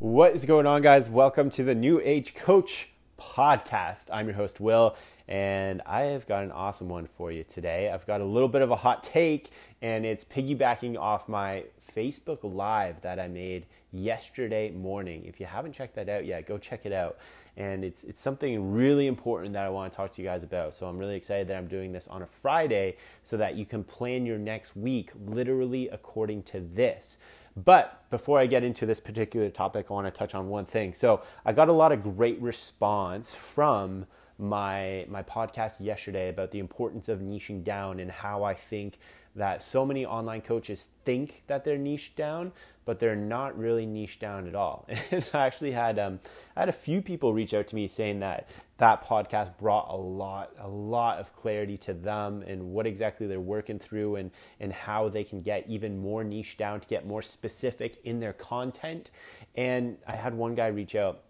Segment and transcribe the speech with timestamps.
[0.00, 1.08] What is going on, guys?
[1.08, 4.08] Welcome to the New Age Coach Podcast.
[4.12, 4.96] I'm your host, Will,
[5.28, 7.88] and I have got an awesome one for you today.
[7.92, 9.52] I've got a little bit of a hot take,
[9.82, 15.26] and it's piggybacking off my Facebook Live that I made yesterday morning.
[15.26, 17.16] If you haven't checked that out yet, go check it out.
[17.56, 20.74] And it's it's something really important that I want to talk to you guys about.
[20.74, 23.84] So I'm really excited that I'm doing this on a Friday so that you can
[23.84, 27.18] plan your next week literally according to this.
[27.56, 30.92] But before I get into this particular topic, I want to touch on one thing.
[30.94, 34.06] So I got a lot of great response from
[34.38, 38.98] my my podcast yesterday about the importance of niching down and how I think
[39.36, 42.52] that so many online coaches think that they're niche down,
[42.84, 44.88] but they're not really niche down at all.
[45.10, 46.20] And I actually had um,
[46.56, 49.96] I had a few people reach out to me saying that that podcast brought a
[49.96, 54.30] lot a lot of clarity to them and what exactly they're working through and
[54.60, 58.32] and how they can get even more niche down to get more specific in their
[58.32, 59.10] content.
[59.56, 61.22] And I had one guy reach out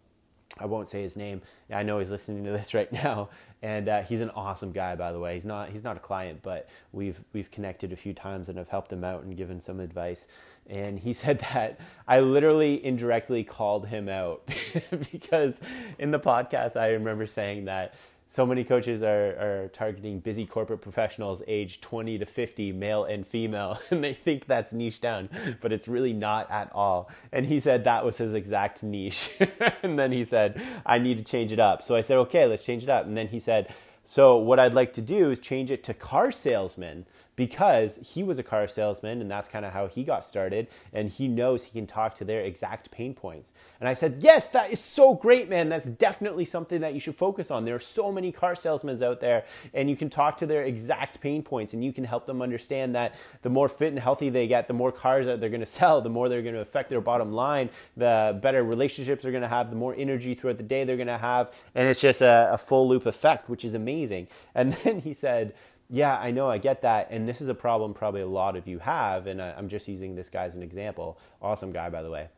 [0.59, 1.43] I won't say his name.
[1.71, 3.31] I know he's listening to this right now,
[3.63, 5.35] and uh, he's an awesome guy, by the way.
[5.35, 8.69] He's not he's not a client, but we've we've connected a few times and I've
[8.69, 10.27] helped him out and given some advice.
[10.69, 14.49] And he said that I literally indirectly called him out
[15.13, 15.61] because
[15.99, 17.95] in the podcast I remember saying that
[18.35, 23.25] so many coaches are, are targeting busy corporate professionals aged 20 to 50 male and
[23.25, 25.29] female and they think that's niche down
[25.61, 27.09] but it's really not at all.
[27.31, 29.31] And he said that was his exact niche.
[29.85, 31.81] And then he said i need to change it up.
[31.81, 33.07] So i said okay let's change it up.
[33.07, 33.73] And then he said
[34.05, 38.39] so what i'd like to do is change it to car salesman because he was
[38.39, 41.71] a car salesman and that's kind of how he got started and he knows he
[41.71, 43.53] can talk to their exact pain points.
[43.81, 45.69] And I said, "Yes, that is so great, man.
[45.69, 47.65] That's definitely something that you should focus on.
[47.65, 51.21] There are so many car salesmen out there and you can talk to their exact
[51.21, 54.47] pain points and you can help them understand that the more fit and healthy they
[54.47, 56.91] get, the more cars that they're going to sell, the more they're going to affect
[56.91, 60.63] their bottom line, the better relationships they're going to have, the more energy throughout the
[60.63, 63.75] day they're going to have, and it's just a, a full loop effect, which is
[63.75, 65.55] amazing." And then he said,
[65.91, 67.09] yeah, I know, I get that.
[67.11, 69.27] And this is a problem probably a lot of you have.
[69.27, 71.19] And I'm just using this guy as an example.
[71.43, 72.29] Awesome guy, by the way.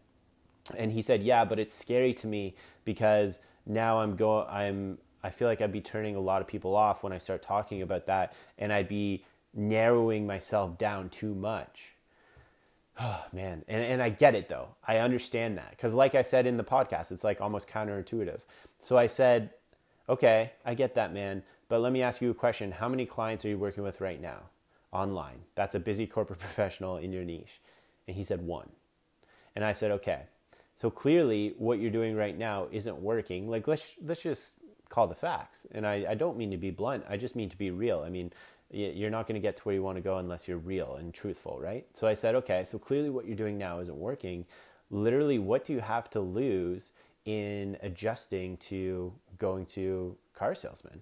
[0.76, 5.30] And he said, yeah, but it's scary to me because now I'm going, I'm, I
[5.30, 8.06] feel like I'd be turning a lot of people off when I start talking about
[8.06, 8.34] that.
[8.58, 11.92] And I'd be narrowing myself down too much.
[13.00, 13.64] Oh, man.
[13.68, 14.68] And, and I get it though.
[14.86, 15.70] I understand that.
[15.70, 18.40] Because, like I said in the podcast, it's like almost counterintuitive.
[18.78, 19.50] So I said,
[20.08, 21.42] okay, I get that, man.
[21.68, 22.70] But let me ask you a question.
[22.70, 24.38] How many clients are you working with right now
[24.92, 25.40] online?
[25.54, 27.60] That's a busy corporate professional in your niche.
[28.06, 28.68] And he said, one.
[29.56, 30.22] And I said, okay.
[30.74, 33.48] So clearly what you're doing right now isn't working.
[33.48, 34.52] Like let's let's just
[34.90, 35.66] call the facts.
[35.72, 37.04] And I, I don't mean to be blunt.
[37.08, 38.02] I just mean to be real.
[38.06, 38.30] I mean,
[38.70, 41.14] you're not going to get to where you want to go unless you're real and
[41.14, 41.86] truthful, right?
[41.94, 44.44] So I said, okay, so clearly what you're doing now isn't working.
[44.90, 46.92] Literally, what do you have to lose
[47.24, 51.00] in adjusting to going to car salesman?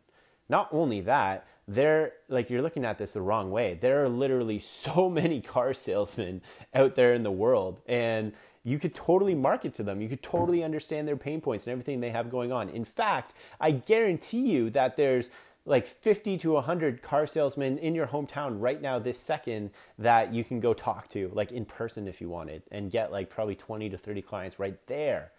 [0.48, 3.78] Not only that, there like you're looking at this the wrong way.
[3.80, 6.42] There are literally so many car salesmen
[6.74, 8.32] out there in the world and
[8.66, 10.00] you could totally market to them.
[10.00, 12.70] You could totally understand their pain points and everything they have going on.
[12.70, 15.30] In fact, I guarantee you that there's
[15.66, 20.44] like 50 to 100 car salesmen in your hometown right now this second that you
[20.44, 23.88] can go talk to like in person if you wanted and get like probably 20
[23.90, 25.32] to 30 clients right there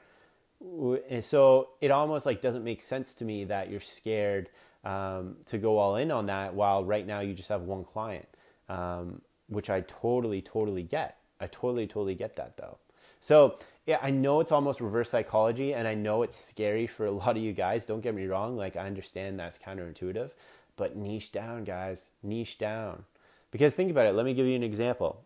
[1.10, 4.50] and so it almost like doesn't make sense to me that you're scared
[4.86, 8.28] um, to go all in on that while right now you just have one client,
[8.70, 11.18] um, which I totally, totally get.
[11.42, 12.78] I totally, totally get that though.
[13.20, 13.58] So,
[13.88, 17.36] yeah, I know it's almost reverse psychology and I know it's scary for a lot
[17.36, 17.86] of you guys.
[17.86, 18.56] Don't get me wrong.
[18.56, 20.32] Like, I understand that's counterintuitive,
[20.78, 22.12] but niche down, guys.
[22.22, 23.06] Niche down.
[23.52, 24.14] Because think about it.
[24.14, 25.24] Let me give you an example.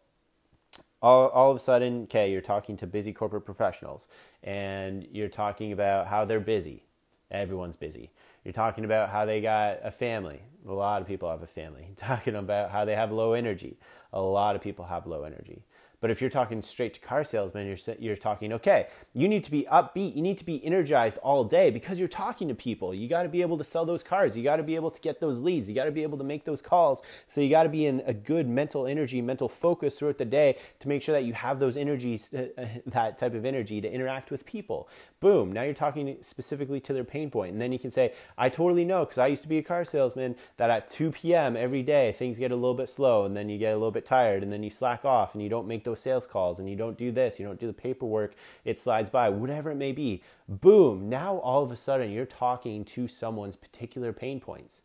[1.01, 4.07] All, all of a sudden, okay, you're talking to busy corporate professionals
[4.43, 6.83] and you're talking about how they're busy.
[7.31, 8.11] Everyone's busy.
[8.49, 10.41] You're talking about how they got a family.
[10.67, 11.83] A lot of people have a family.
[11.87, 13.77] You're talking about how they have low energy.
[14.11, 15.61] A lot of people have low energy.
[16.01, 19.51] But if you're talking straight to car salesman, you're, you're talking, okay, you need to
[19.51, 20.15] be upbeat.
[20.15, 22.93] You need to be energized all day because you're talking to people.
[22.93, 24.37] You got to be able to sell those cars.
[24.37, 25.67] You got to be able to get those leads.
[25.67, 27.01] You got to be able to make those calls.
[27.27, 30.57] So you got to be in a good mental energy, mental focus throughout the day
[30.79, 33.91] to make sure that you have those energies, uh, uh, that type of energy to
[33.91, 34.87] interact with people.
[35.19, 35.51] Boom.
[35.51, 37.51] Now you're talking specifically to their pain point.
[37.51, 39.83] And then you can say, I totally know because I used to be a car
[39.83, 41.57] salesman that at 2 p.m.
[41.57, 44.05] every day things get a little bit slow and then you get a little bit
[44.05, 46.75] tired and then you slack off and you don't make those sales calls and you
[46.75, 50.23] don't do this, you don't do the paperwork, it slides by, whatever it may be.
[50.47, 54.81] Boom, now all of a sudden you're talking to someone's particular pain points.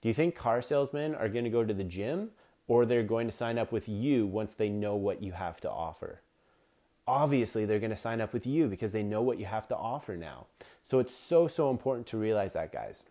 [0.00, 2.30] Do you think car salesmen are going to go to the gym
[2.66, 5.70] or they're going to sign up with you once they know what you have to
[5.70, 6.20] offer?
[7.06, 9.76] obviously they're going to sign up with you because they know what you have to
[9.76, 10.46] offer now.
[10.84, 13.04] So it's so, so important to realize that, guys.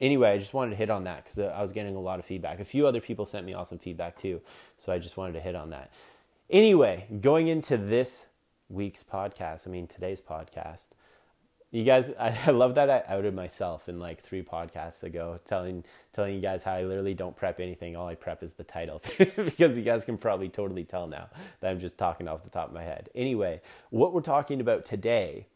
[0.00, 2.18] Anyway, I just wanted to hit on that because uh, I was getting a lot
[2.18, 2.60] of feedback.
[2.60, 4.40] A few other people sent me awesome feedback too.
[4.76, 5.90] So I just wanted to hit on that.
[6.50, 8.26] Anyway, going into this
[8.68, 10.88] week's podcast, I mean, today's podcast,
[11.74, 16.34] you guys I, love that i outed myself in like three podcasts ago telling telling
[16.34, 19.76] you guys how i literally don't prep anything all i prep is the title because
[19.76, 21.28] you guys can probably totally tell now
[21.60, 23.60] that i'm just talking off the top of my head anyway
[23.90, 25.46] what we're talking about today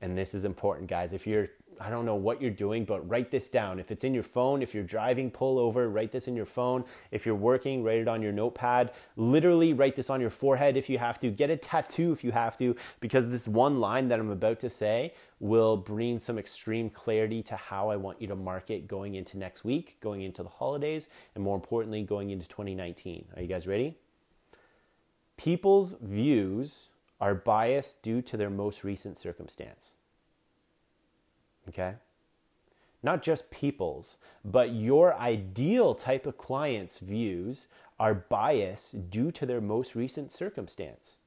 [0.00, 1.48] and this is important guys if you're
[1.80, 3.78] I don't know what you're doing, but write this down.
[3.78, 6.84] If it's in your phone, if you're driving, pull over, write this in your phone.
[7.10, 8.92] If you're working, write it on your notepad.
[9.16, 11.30] Literally write this on your forehead if you have to.
[11.30, 14.70] Get a tattoo if you have to, because this one line that I'm about to
[14.70, 19.36] say will bring some extreme clarity to how I want you to market going into
[19.36, 23.26] next week, going into the holidays, and more importantly, going into 2019.
[23.36, 23.98] Are you guys ready?
[25.36, 26.90] People's views
[27.20, 29.94] are biased due to their most recent circumstance.
[31.68, 31.94] Okay?
[33.02, 37.68] Not just people's, but your ideal type of client's views
[38.00, 41.18] are biased due to their most recent circumstance.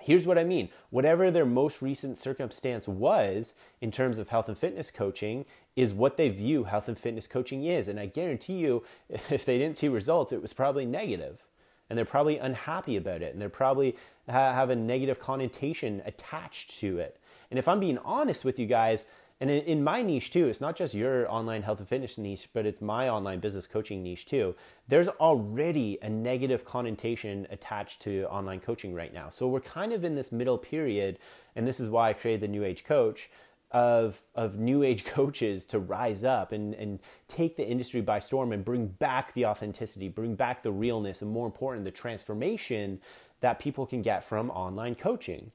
[0.00, 0.70] Here's what I mean.
[0.90, 5.44] Whatever their most recent circumstance was in terms of health and fitness coaching
[5.76, 7.88] is what they view health and fitness coaching is.
[7.88, 11.42] And I guarantee you, if they didn't see results, it was probably negative
[11.90, 13.96] and they're probably unhappy about it and they're probably
[14.28, 17.18] have a negative connotation attached to it
[17.50, 19.06] and if I'm being honest with you guys,
[19.40, 22.66] and in, my niche too, it's not just your online health and fitness niche, but
[22.66, 24.54] it's my online business coaching niche too.
[24.86, 29.30] There's already a negative connotation attached to online coaching right now.
[29.30, 31.18] So we're kind of in this middle period,
[31.56, 33.30] and this is why I created the New Age Coach
[33.70, 36.98] of of new age coaches to rise up and and
[37.28, 41.30] take the industry by storm and bring back the authenticity, bring back the realness, and
[41.30, 43.00] more important, the transformation
[43.40, 45.50] that people can get from online coaching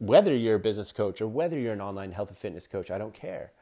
[0.00, 2.98] whether you're a business coach or whether you're an online health and fitness coach, I
[2.98, 3.52] don't care.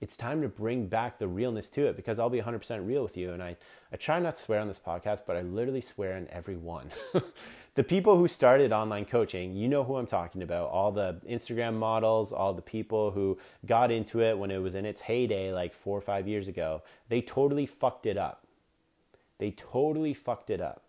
[0.00, 3.16] It's time to bring back the realness to it because I'll be 100% real with
[3.16, 3.32] you.
[3.32, 3.56] And I,
[3.92, 6.90] I try not to swear on this podcast, but I literally swear in every one.
[7.76, 10.70] the people who started online coaching, you know who I'm talking about.
[10.70, 14.84] All the Instagram models, all the people who got into it when it was in
[14.84, 18.48] its heyday, like four or five years ago, they totally fucked it up.
[19.38, 20.82] They totally fucked it up.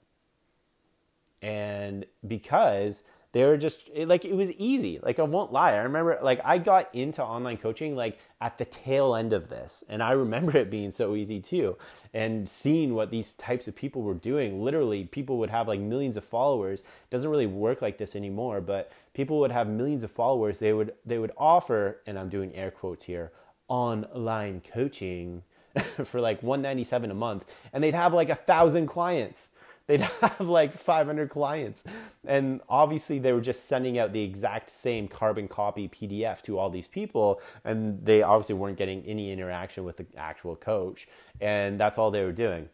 [1.44, 3.04] And because
[3.34, 5.00] they were just like it was easy.
[5.02, 5.74] Like i won't lie.
[5.74, 9.84] I remember like i got into online coaching like at the tail end of this
[9.90, 11.78] and i remember it being so easy too
[12.14, 14.64] and seeing what these types of people were doing.
[14.64, 16.82] Literally people would have like millions of followers.
[16.82, 20.60] It doesn't really work like this anymore but people would have millions of followers.
[20.60, 23.32] They would they would offer and i'm doing air quotes here
[23.68, 25.42] online coaching
[26.06, 29.50] for like 197 a month and they'd have like a thousand clients
[29.88, 31.84] they'd have like 500 clients.
[32.26, 36.70] And obviously they were just sending out the exact same carbon copy pdf to all
[36.70, 41.08] these people and they obviously weren't getting any interaction with the actual coach
[41.42, 42.70] and that's all they were doing.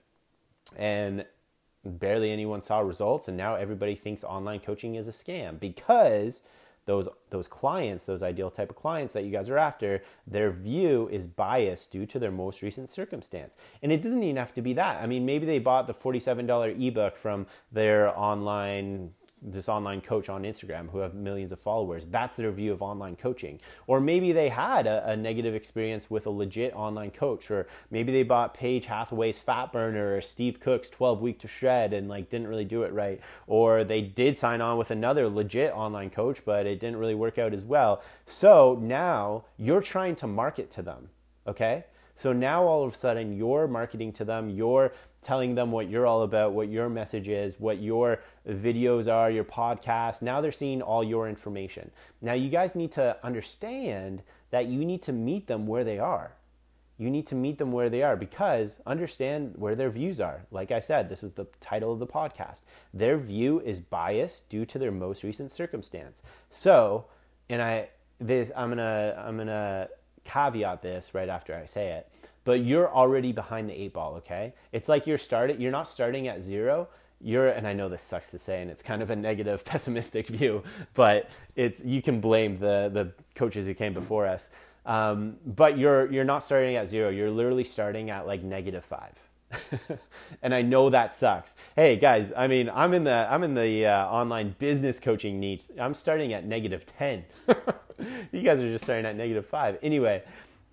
[0.75, 1.25] And
[1.85, 6.43] barely anyone saw results and now everybody thinks online coaching is a scam because
[6.89, 11.07] those those clients, those ideal type of clients that you guys are after, their view
[11.11, 13.57] is biased due to their most recent circumstance.
[13.83, 14.99] And it doesn't even have to be that.
[14.99, 20.43] I mean, maybe they bought the $47 ebook from their online this online coach on
[20.43, 22.05] Instagram who have millions of followers.
[22.05, 23.59] That's their view of online coaching.
[23.87, 28.11] Or maybe they had a, a, negative experience with a legit online coach, or maybe
[28.11, 32.29] they bought Paige Hathaway's Fat Burner or Steve Cook's 12 Week to Shred and like
[32.29, 33.21] didn't really do it right.
[33.47, 37.37] Or they did sign on with another legit online coach, but it didn't really work
[37.37, 38.01] out as well.
[38.25, 41.09] So now you're trying to market to them,
[41.47, 41.85] okay?
[42.19, 44.91] So now all of a sudden you're marketing to them, you're
[45.21, 49.43] telling them what you're all about, what your message is, what your videos are, your
[49.43, 50.21] podcast.
[50.21, 51.91] Now they're seeing all your information.
[52.21, 56.33] Now you guys need to understand that you need to meet them where they are.
[56.97, 60.45] You need to meet them where they are because understand where their views are.
[60.51, 62.63] Like I said, this is the title of the podcast.
[62.93, 66.21] Their view is biased due to their most recent circumstance.
[66.49, 67.05] So,
[67.49, 69.89] and I this I'm going to I'm going to
[70.25, 72.11] caveat this right after I say it,
[72.49, 74.55] but you're already behind the eight ball, okay?
[74.71, 76.87] It's like you're started you're not starting at zero.
[77.21, 80.27] You're, and I know this sucks to say, and it's kind of a negative, pessimistic
[80.27, 80.63] view,
[80.95, 84.49] but it's you can blame the the coaches who came before us.
[84.87, 87.09] Um, but you're you're not starting at zero.
[87.09, 89.13] You're literally starting at like negative five.
[90.41, 91.53] and I know that sucks.
[91.75, 95.65] Hey guys, I mean, I'm in the I'm in the uh, online business coaching niche.
[95.79, 97.25] I'm starting at negative ten.
[98.31, 99.77] you guys are just starting at negative five.
[99.83, 100.23] Anyway,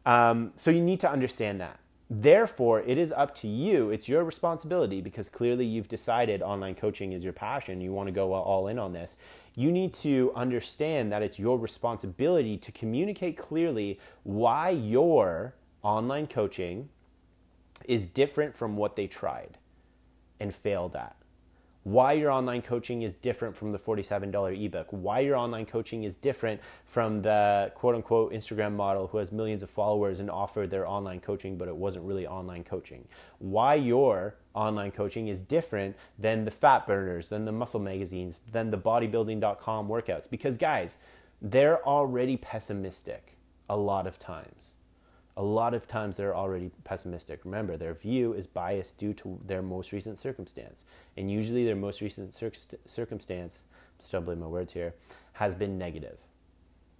[0.06, 1.78] um, so you need to understand that.
[2.08, 3.90] Therefore, it is up to you.
[3.90, 7.80] It's your responsibility because clearly you've decided online coaching is your passion.
[7.80, 9.16] You want to go all in on this.
[9.58, 16.88] you need to understand that it's your responsibility to communicate clearly why your online coaching
[17.86, 19.56] is different from what they tried
[20.38, 21.16] and failed at
[21.86, 26.16] why your online coaching is different from the $47 ebook, why your online coaching is
[26.16, 30.84] different from the quote unquote Instagram model who has millions of followers and offered their
[30.84, 33.06] online coaching, but it wasn't really online coaching,
[33.38, 38.72] why your online coaching is different than the fat burners, than the muscle magazines, than
[38.72, 40.28] the bodybuilding.com workouts.
[40.28, 40.98] Because, guys,
[41.40, 43.38] they're already pessimistic
[43.68, 44.75] a lot of times
[45.36, 47.40] a lot of times they're already pessimistic.
[47.44, 50.86] Remember, their view is biased due to their most recent circumstance.
[51.16, 52.52] And usually their most recent cir-
[52.86, 53.64] circumstance,
[53.98, 54.94] stumbling my words here,
[55.34, 56.16] has been negative.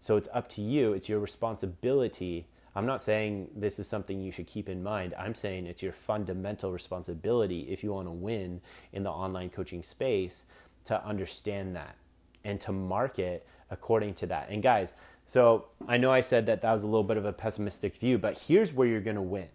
[0.00, 2.47] So it's up to you, it's your responsibility.
[2.75, 5.14] I'm not saying this is something you should keep in mind.
[5.19, 8.61] I'm saying it's your fundamental responsibility if you want to win
[8.93, 10.45] in the online coaching space
[10.85, 11.97] to understand that
[12.45, 14.49] and to market according to that.
[14.50, 14.93] And guys,
[15.26, 18.16] so I know I said that that was a little bit of a pessimistic view,
[18.16, 19.49] but here's where you're going to win.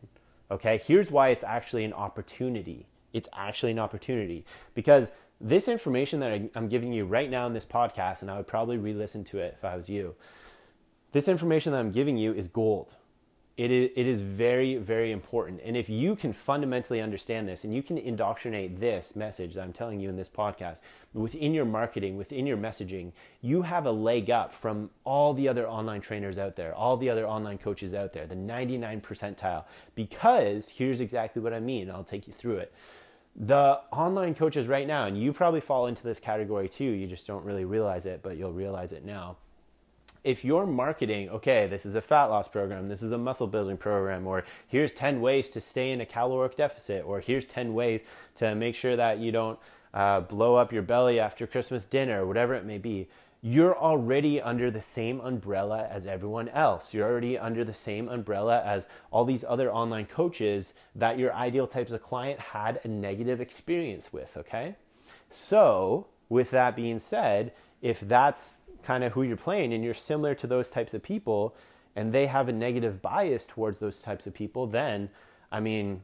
[0.51, 2.87] Okay, here's why it's actually an opportunity.
[3.13, 7.65] It's actually an opportunity because this information that I'm giving you right now in this
[7.65, 10.13] podcast, and I would probably re listen to it if I was you,
[11.13, 12.95] this information that I'm giving you is gold.
[13.61, 15.61] It is, it is very, very important.
[15.63, 19.71] And if you can fundamentally understand this and you can indoctrinate this message that I'm
[19.71, 20.81] telling you in this podcast
[21.13, 25.69] within your marketing, within your messaging, you have a leg up from all the other
[25.69, 29.65] online trainers out there, all the other online coaches out there, the 99 percentile.
[29.93, 31.91] Because here's exactly what I mean.
[31.91, 32.73] I'll take you through it
[33.33, 37.25] the online coaches right now, and you probably fall into this category too, you just
[37.25, 39.37] don't really realize it, but you'll realize it now
[40.23, 43.77] if you're marketing, okay, this is a fat loss program, this is a muscle building
[43.77, 48.01] program, or here's 10 ways to stay in a caloric deficit, or here's 10 ways
[48.35, 49.59] to make sure that you don't
[49.93, 53.07] uh, blow up your belly after Christmas dinner, whatever it may be,
[53.43, 56.93] you're already under the same umbrella as everyone else.
[56.93, 61.65] You're already under the same umbrella as all these other online coaches that your ideal
[61.65, 64.75] types of client had a negative experience with, okay?
[65.31, 67.51] So, with that being said,
[67.81, 71.55] if that's kind of who you're playing and you're similar to those types of people
[71.95, 75.09] and they have a negative bias towards those types of people, then,
[75.51, 76.03] I mean,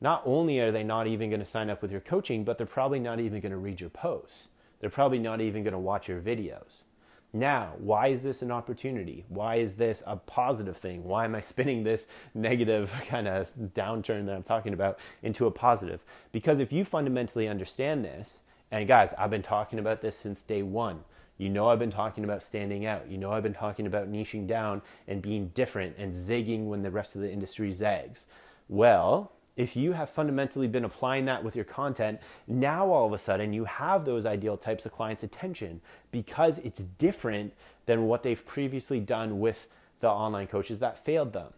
[0.00, 2.66] not only are they not even going to sign up with your coaching, but they're
[2.66, 4.48] probably not even going to read your posts.
[4.80, 6.84] They're probably not even going to watch your videos.
[7.32, 9.24] Now, why is this an opportunity?
[9.28, 11.02] Why is this a positive thing?
[11.02, 15.50] Why am I spinning this negative kind of downturn that I'm talking about into a
[15.50, 16.04] positive?
[16.30, 20.62] Because if you fundamentally understand this, and guys, I've been talking about this since day
[20.62, 21.02] one.
[21.36, 23.08] You know, I've been talking about standing out.
[23.08, 26.90] You know, I've been talking about niching down and being different and zigging when the
[26.90, 28.26] rest of the industry zags.
[28.68, 33.18] Well, if you have fundamentally been applying that with your content, now all of a
[33.18, 37.52] sudden you have those ideal types of clients' attention because it's different
[37.86, 39.68] than what they've previously done with
[40.00, 41.52] the online coaches that failed them.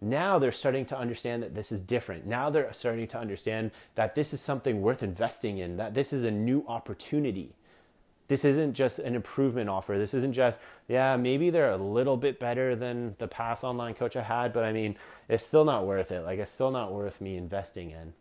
[0.00, 2.26] Now they're starting to understand that this is different.
[2.26, 6.24] Now they're starting to understand that this is something worth investing in, that this is
[6.24, 7.54] a new opportunity
[8.28, 9.98] this isn't just an improvement offer.
[9.98, 14.16] This isn't just, yeah, maybe they're a little bit better than the past online coach
[14.16, 14.96] I had, but I mean,
[15.28, 16.22] it's still not worth it.
[16.22, 18.14] Like, it's still not worth me investing in.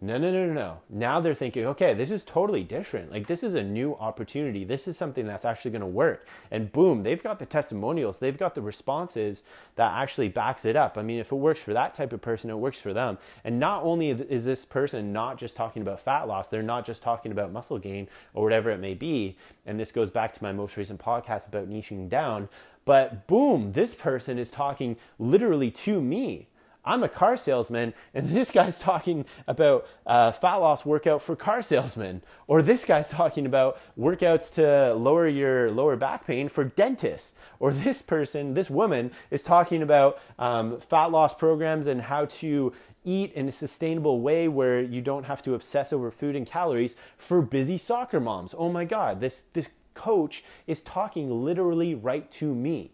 [0.00, 0.78] No, no, no, no, no.
[0.88, 3.10] Now they're thinking, okay, this is totally different.
[3.10, 4.62] Like, this is a new opportunity.
[4.62, 6.24] This is something that's actually going to work.
[6.52, 9.42] And boom, they've got the testimonials, they've got the responses
[9.74, 10.96] that actually backs it up.
[10.96, 13.18] I mean, if it works for that type of person, it works for them.
[13.42, 17.02] And not only is this person not just talking about fat loss, they're not just
[17.02, 19.36] talking about muscle gain or whatever it may be.
[19.66, 22.48] And this goes back to my most recent podcast about niching down.
[22.84, 26.46] But boom, this person is talking literally to me
[26.88, 31.60] I'm a car salesman, and this guy's talking about uh, fat loss workout for car
[31.60, 37.34] salesmen, or this guy's talking about workouts to lower your lower back pain for dentists,
[37.60, 42.72] or this person, this woman, is talking about um, fat loss programs and how to
[43.04, 46.96] eat in a sustainable way where you don't have to obsess over food and calories
[47.18, 48.54] for busy soccer moms.
[48.56, 52.92] Oh my God, this this coach is talking literally right to me.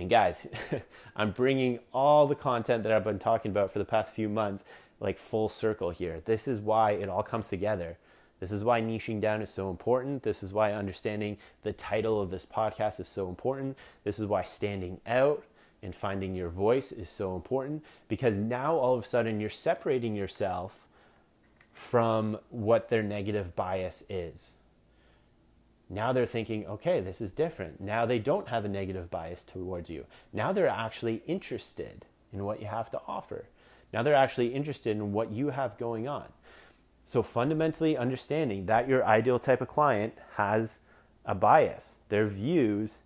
[0.00, 0.46] And guys,
[1.16, 4.64] I'm bringing all the content that I've been talking about for the past few months
[4.98, 6.22] like full circle here.
[6.24, 7.98] This is why it all comes together.
[8.40, 10.22] This is why niching down is so important.
[10.22, 13.76] This is why understanding the title of this podcast is so important.
[14.02, 15.44] This is why standing out
[15.82, 20.16] and finding your voice is so important because now all of a sudden you're separating
[20.16, 20.88] yourself
[21.74, 24.54] from what their negative bias is.
[25.90, 27.80] Now they're thinking, okay, this is different.
[27.80, 30.06] Now they don't have a negative bias towards you.
[30.32, 33.46] Now they're actually interested in what you have to offer.
[33.92, 36.26] Now they're actually interested in what you have going on.
[37.04, 40.78] So, fundamentally understanding that your ideal type of client has
[41.24, 41.96] a bias.
[42.08, 43.00] Their views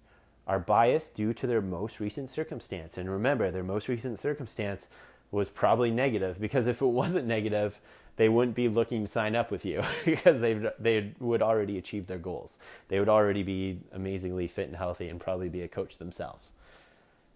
[0.46, 2.98] are biased due to their most recent circumstance.
[2.98, 4.88] And remember, their most recent circumstance
[5.30, 7.80] was probably negative because if it wasn't negative,
[8.16, 12.06] they wouldn't be looking to sign up with you because they they would already achieve
[12.06, 12.58] their goals.
[12.88, 16.52] They would already be amazingly fit and healthy and probably be a coach themselves.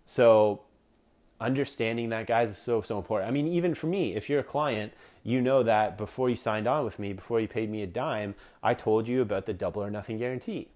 [0.05, 0.63] So
[1.41, 3.29] understanding that guys is so so important.
[3.29, 4.93] I mean, even for me, if you're a client,
[5.23, 8.35] you know that before you signed on with me, before you paid me a dime,
[8.63, 10.69] I told you about the double or nothing guarantee.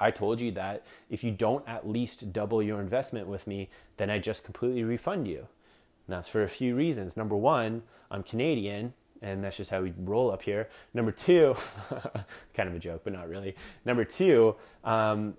[0.00, 4.10] I told you that if you don't at least double your investment with me, then
[4.10, 5.38] I just completely refund you.
[5.38, 7.16] And that's for a few reasons.
[7.16, 10.68] Number one, I'm Canadian, and that's just how we roll up here.
[10.92, 11.54] Number two,
[12.54, 13.56] kind of a joke, but not really.
[13.84, 15.34] Number two, um,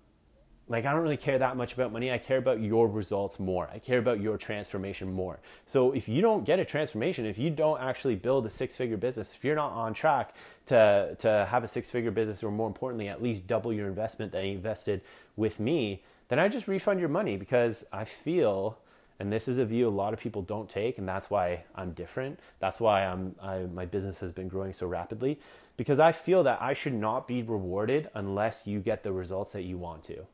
[0.69, 2.11] like I don't really care that much about money.
[2.11, 3.69] I care about your results more.
[3.71, 5.39] I care about your transformation more.
[5.65, 9.35] So if you don't get a transformation, if you don't actually build a six-figure business,
[9.35, 10.35] if you're not on track
[10.67, 14.45] to to have a six-figure business, or more importantly, at least double your investment that
[14.45, 15.01] you invested
[15.35, 18.79] with me, then I just refund your money because I feel
[19.19, 21.91] and this is a view a lot of people don't take and that's why i'm
[21.91, 22.39] different.
[22.59, 25.39] That's why i'm I, my business has been growing so rapidly.
[25.77, 29.63] Because i feel that i should not be rewarded unless you get the results that
[29.63, 30.25] you want to.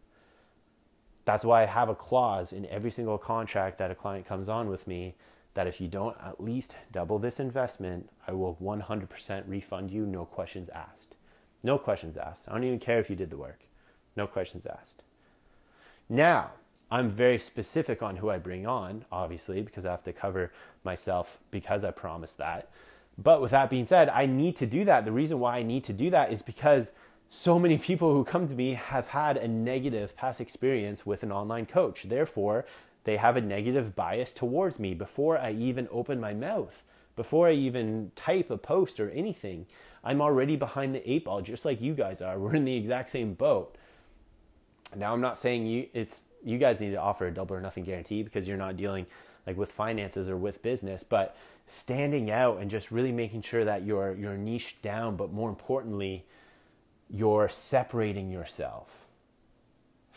[1.26, 4.70] That's why i have a clause in every single contract that a client comes on
[4.70, 5.16] with me
[5.54, 10.26] that if you don't at least double this investment i will 100% refund you no
[10.26, 11.16] questions asked.
[11.62, 12.48] No questions asked.
[12.48, 13.60] I don't even care if you did the work.
[14.16, 15.04] No questions asked.
[16.08, 16.52] Now
[16.92, 20.52] I'm very specific on who I bring on, obviously, because I have to cover
[20.84, 22.70] myself because I promised that.
[23.18, 25.06] But with that being said, I need to do that.
[25.06, 26.92] The reason why I need to do that is because
[27.30, 31.32] so many people who come to me have had a negative past experience with an
[31.32, 32.04] online coach.
[32.04, 32.66] Therefore,
[33.04, 36.84] they have a negative bias towards me before I even open my mouth,
[37.16, 39.68] before I even type a post or anything.
[40.04, 42.40] I'm already behind the eight ball, just like you guys are.
[42.40, 43.76] We're in the exact same boat.
[44.96, 47.84] Now, I'm not saying you it's you guys need to offer a double or nothing
[47.84, 49.06] guarantee because you're not dealing
[49.48, 51.36] like with finances or with business, but
[51.68, 56.26] standing out and just really making sure that you're you're niched down, but more importantly,
[57.10, 58.99] you're separating yourself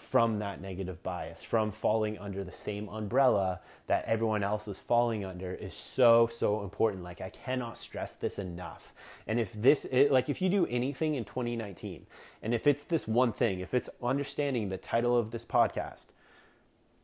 [0.02, 5.24] from that negative bias, from falling under the same umbrella that everyone else is falling
[5.24, 7.04] under is so, so important.
[7.04, 8.92] Like, I cannot stress this enough.
[9.26, 12.06] And if this, like, if you do anything in 2019,
[12.42, 16.08] and if it's this one thing, if it's understanding the title of this podcast,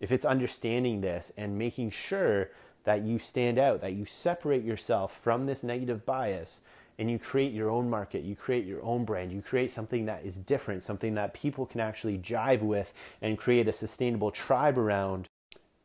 [0.00, 2.50] if it's understanding this and making sure
[2.84, 6.62] that you stand out, that you separate yourself from this negative bias,
[6.98, 10.24] and you create your own market, you create your own brand, you create something that
[10.24, 15.28] is different, something that people can actually jive with and create a sustainable tribe around,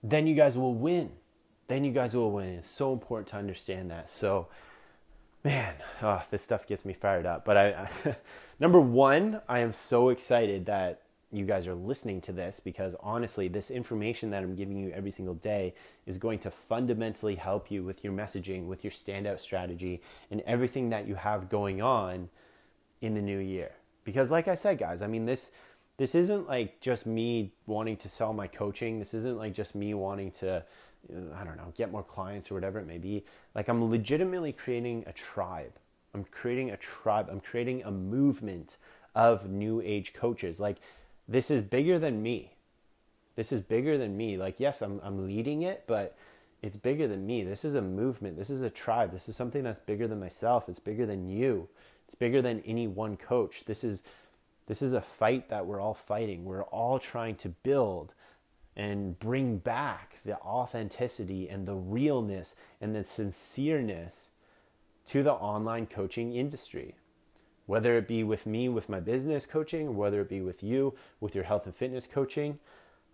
[0.01, 1.11] then you guys will win.
[1.67, 2.49] Then you guys will win.
[2.49, 4.09] It's so important to understand that.
[4.09, 4.47] So,
[5.43, 7.45] man, oh, this stuff gets me fired up.
[7.45, 7.67] But I,
[8.05, 8.15] I
[8.59, 11.02] number one, I am so excited that
[11.33, 15.11] you guys are listening to this because honestly, this information that I'm giving you every
[15.11, 15.73] single day
[16.05, 20.89] is going to fundamentally help you with your messaging, with your standout strategy, and everything
[20.89, 22.29] that you have going on
[23.01, 23.71] in the new year.
[24.03, 25.51] Because, like I said, guys, I mean, this.
[25.97, 28.97] This isn't like just me wanting to sell my coaching.
[28.97, 32.55] This isn't like just me wanting to, uh, I don't know, get more clients or
[32.55, 33.23] whatever it may be.
[33.53, 35.73] Like, I'm legitimately creating a tribe.
[36.15, 37.29] I'm creating a tribe.
[37.31, 38.77] I'm creating a movement
[39.13, 40.59] of new age coaches.
[40.59, 40.77] Like,
[41.27, 42.53] this is bigger than me.
[43.35, 44.37] This is bigger than me.
[44.37, 46.15] Like, yes, I'm, I'm leading it, but
[46.61, 47.43] it's bigger than me.
[47.43, 48.37] This is a movement.
[48.37, 49.11] This is a tribe.
[49.11, 50.69] This is something that's bigger than myself.
[50.69, 51.67] It's bigger than you.
[52.05, 53.65] It's bigger than any one coach.
[53.65, 54.03] This is
[54.65, 56.45] this is a fight that we're all fighting.
[56.45, 58.13] We're all trying to build
[58.77, 64.29] and bring back the authenticity and the realness and the sincereness
[65.07, 66.95] to the online coaching industry
[67.65, 71.35] whether it be with me with my business coaching, whether it be with you with
[71.35, 72.59] your health and fitness coaching.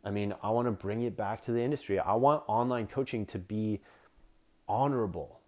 [0.03, 1.99] I mean, I want to bring it back to the industry.
[1.99, 3.81] I want online coaching to be
[4.67, 5.39] honorable.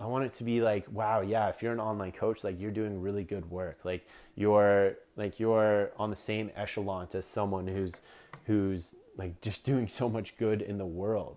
[0.00, 2.70] I want it to be like, wow, yeah, if you're an online coach, like you're
[2.70, 3.80] doing really good work.
[3.84, 8.00] Like you're like you're on the same echelon as someone who's
[8.46, 11.36] who's like just doing so much good in the world.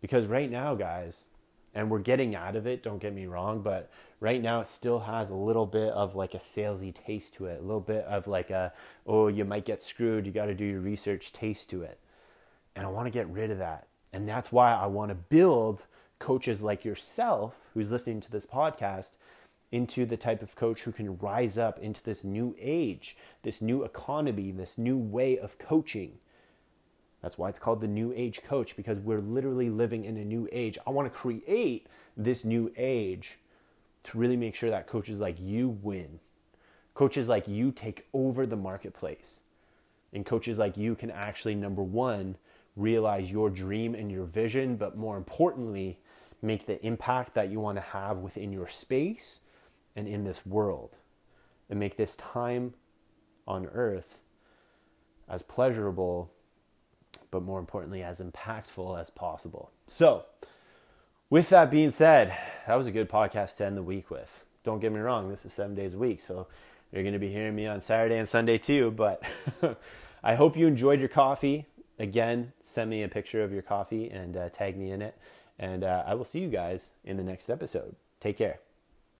[0.00, 1.26] Because right now, guys,
[1.76, 4.98] and we're getting out of it don't get me wrong but right now it still
[4.98, 8.26] has a little bit of like a salesy taste to it a little bit of
[8.26, 8.72] like a
[9.06, 12.00] oh you might get screwed you got to do your research taste to it.
[12.74, 13.86] And i want to get rid of that.
[14.12, 15.84] And that's why i want to build
[16.18, 19.12] coaches like yourself who's listening to this podcast
[19.70, 23.84] into the type of coach who can rise up into this new age this new
[23.84, 26.18] economy this new way of coaching
[27.26, 30.48] that's why it's called the New Age Coach because we're literally living in a new
[30.52, 30.78] age.
[30.86, 33.38] I want to create this new age
[34.04, 36.20] to really make sure that coaches like you win.
[36.94, 39.40] Coaches like you take over the marketplace.
[40.12, 42.36] And coaches like you can actually, number one,
[42.76, 45.98] realize your dream and your vision, but more importantly,
[46.42, 49.40] make the impact that you want to have within your space
[49.96, 50.98] and in this world.
[51.68, 52.74] And make this time
[53.48, 54.16] on earth
[55.28, 56.30] as pleasurable,
[57.30, 59.70] but more importantly, as impactful as possible.
[59.86, 60.24] So,
[61.28, 62.36] with that being said,
[62.66, 64.44] that was a good podcast to end the week with.
[64.64, 66.46] Don't get me wrong, this is seven days a week, so
[66.92, 68.90] you're going to be hearing me on Saturday and Sunday too.
[68.90, 69.22] But
[70.22, 71.66] I hope you enjoyed your coffee.
[71.98, 75.16] Again, send me a picture of your coffee and uh, tag me in it.
[75.58, 77.96] And uh, I will see you guys in the next episode.
[78.20, 78.65] Take care.